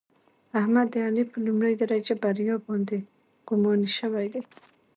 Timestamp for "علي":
1.07-1.23